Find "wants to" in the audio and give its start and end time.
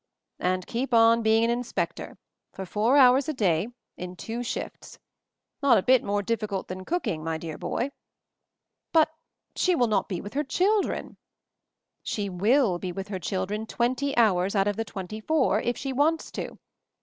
15.93-16.57